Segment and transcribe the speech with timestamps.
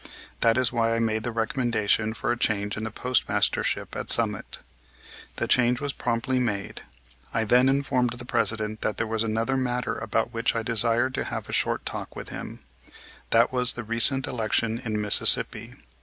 [0.39, 4.57] That is why I made the recommendation for a change in the postmastership at Summit.
[5.35, 6.81] The change was promptly made.
[7.35, 11.25] I then informed the President that there was another matter about which I desired to
[11.25, 12.61] have a short talk with him,
[13.29, 15.75] that was the recent election in Mississippi.